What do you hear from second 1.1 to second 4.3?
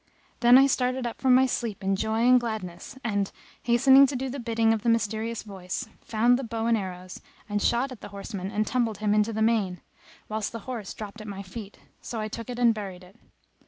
from my sleep in joy and gladness and, hastening to